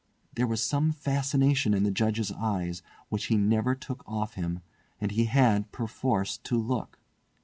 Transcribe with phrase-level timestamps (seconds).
[0.33, 4.61] There was some fascination in the Judge's eyes, which he never took off him,
[4.99, 6.97] and he had, perforce, to look.